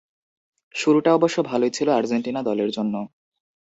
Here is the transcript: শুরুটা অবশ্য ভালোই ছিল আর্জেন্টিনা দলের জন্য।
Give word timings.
শুরুটা 0.75 1.09
অবশ্য 1.13 1.37
ভালোই 1.43 1.71
ছিল 1.71 1.87
আর্জেন্টিনা 1.91 2.41
দলের 2.43 2.69
জন্য। 2.69 2.93